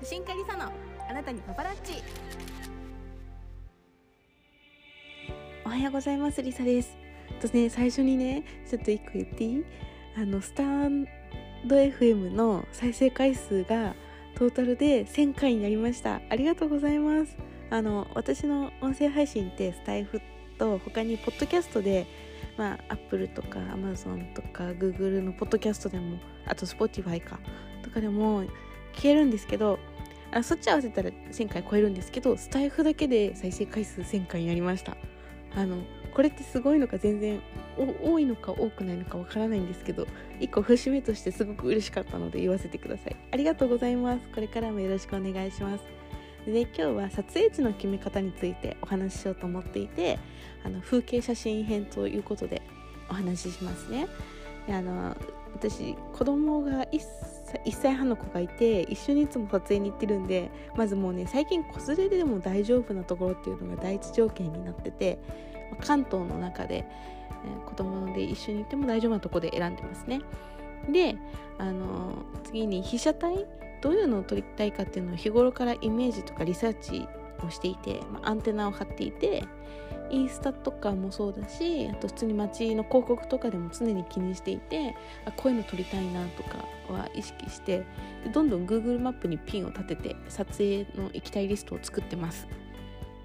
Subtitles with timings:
[0.00, 0.70] 写真家リサの
[1.10, 2.04] あなたにパパラッチ。
[5.66, 6.96] おはようございますリサです。
[7.42, 9.64] とね最初にねちょっと一個言っていい？
[10.16, 11.04] あのスタン
[11.66, 13.96] ド FM の再生回数が
[14.36, 16.20] トータルで1000回になりました。
[16.30, 17.36] ありがとうございます。
[17.70, 20.20] あの私の音声配信ってスタイフ
[20.58, 22.06] と他にポッドキャストで
[22.56, 27.38] まあ、Apple とか Amazon とか Google のポッドキャストでもあと Spotify か
[27.82, 28.44] とかでも
[28.98, 29.78] 聞けるんですけど
[30.32, 34.96] あそっち合わせたら1000回超えるんですけどスタイフだけで再生回数1000回になりました。
[35.54, 35.78] あの
[36.14, 37.40] これってすごいのか全然
[38.02, 40.06] 多いのか多くないのかわからないんですけど
[40.40, 43.16] 一個節目としてすごく嬉しかったので言わせてください。
[43.30, 44.28] ありがとうございます。
[44.34, 45.84] これからもよろしくお願いします。
[46.44, 50.18] で今日は撮影地の決め方についてお話ししようと思っていて
[50.64, 52.62] あの風景写真編ということで
[53.08, 54.08] お話ししますね。
[54.66, 55.16] であの
[55.54, 57.00] 私子供が 1,
[57.44, 65.18] 歳1歳半の子がいて一緒にいつも撮影に行ってるんでまずもうね最近子連れでも大丈夫なところっていうのが第一条件になってて
[65.80, 66.84] 関東の中で、
[67.44, 70.20] えー、子供で一緒に行っても大丈夫なところで選んでますね。
[70.90, 71.16] で
[71.58, 73.46] あの次に被写体
[73.80, 77.06] どういうのを撮りたいかっていうのを日頃からイメージとかリサーチ
[77.44, 79.44] をしていて、まあ、アンテナを張っていて
[80.10, 87.78] インスタとかもそうだしあと普通に街の広告とかでも常に気にしていてあこういうの撮りたいなとかは意識して
[88.24, 92.46] でどんどん Google マップにピンを立てて撮影の行きたいリストを作ってます。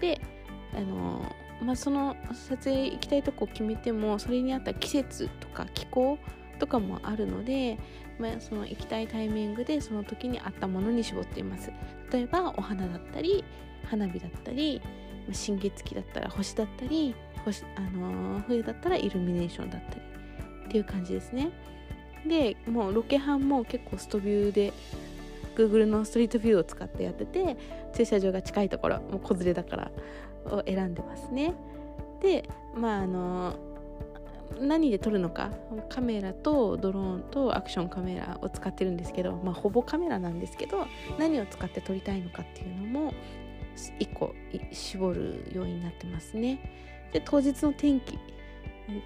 [0.00, 0.20] で
[0.74, 1.22] あの
[1.60, 6.18] まあ、その撮影行きたいとこを決めてもそれに合った季節とか気候
[6.58, 7.78] とかもあるので、
[8.18, 11.72] まあ、その行きたいタイミングでその時に合ったものに絞っています
[12.12, 13.44] 例えばお花だったり
[13.84, 14.80] 花火だったり
[15.32, 20.00] 新月期だったら星だったり星、あのー、冬だったらイルミネーションだったり
[20.66, 21.50] っていう感じですね。
[22.26, 24.72] でもうロケハンも結構ストビューで
[25.56, 27.56] Google のストリートビューを使ってやってて
[27.94, 29.90] 駐車場が近いところもう子連れだから
[30.46, 31.54] を選んでますね。
[32.20, 33.68] でまああのー
[34.60, 35.50] 何で撮るのか
[35.88, 40.86] カメラとドローンとアクションカメラを使ってるんですけど、まあ、ほぼカメラなんですけど
[41.18, 43.14] 何を使って撮りたいのかっていうのも
[43.98, 44.34] 1個
[44.72, 46.58] 絞るようになってますね。
[47.12, 48.18] で当日の天気。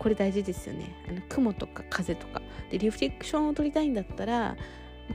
[0.00, 0.92] これ大事ですよね。
[1.08, 2.42] あの雲とか風とか。
[2.70, 4.56] でリフレクションを撮りたいんだったら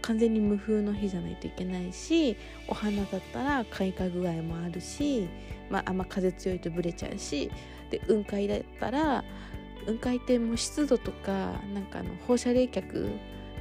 [0.01, 2.35] 完全に無風の日じゃないといけないし
[2.67, 5.27] お花だったら開花具合もあるし、
[5.69, 7.51] まあ、あんま風強いとブレちゃうし
[7.91, 9.23] で雲海だったら
[9.85, 13.11] 雲海ってもう湿度とかなんかあの放射冷却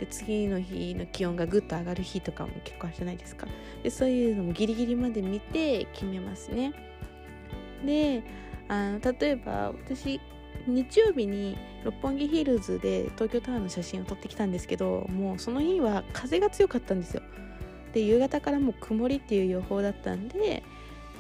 [0.03, 3.47] で次の日の気温がぐっと上がる日とかも結構あるじゃないですか。
[3.85, 6.73] でそういうのもギリギリまで見て決めますね。
[7.87, 8.25] で
[8.67, 10.21] あの例えば私
[10.67, 17.23] 日曜日に六本木ヒルズで東京タワーの写真を撮ってきたんですけどもうその日は風が強かったんですよ。
[17.93, 20.65] で夕方からもう曇りっていう予報だったんで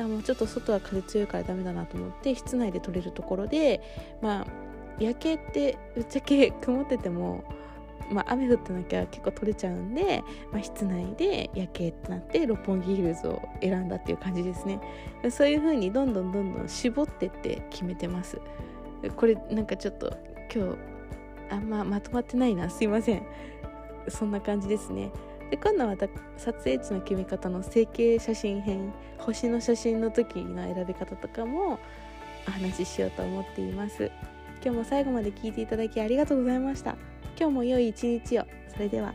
[0.00, 3.80] もうちょっと外は風強いからダメだなと思って室内で撮れるところで
[4.20, 4.46] まあ
[4.98, 7.44] 夜景ってぶっちゃけ曇ってても、
[8.10, 14.80] まあ、雨降ってなきゃ結構撮れちゃうんで、まあ、室内で夜景ってなって六本木ヒルズを選んだっていう感じですね。
[15.30, 18.40] そういう風にどんどんどんどん絞ってって決めてます。
[19.16, 20.16] これなんかちょっと
[20.54, 20.78] 今日
[21.50, 22.70] あんままとまってないな。
[22.70, 23.22] すいません。
[24.08, 25.10] そんな感じですね。
[25.50, 26.08] で今度はまた
[26.38, 31.78] 撮影地の決め方の整形写真編星の写真の時の選び方とかも
[32.48, 34.10] お話ししようと思っています。
[34.64, 36.96] 今日も最後まで聞いていただきありがとうございました。
[37.42, 38.46] 今日も良い一日を。
[38.68, 39.12] それでは。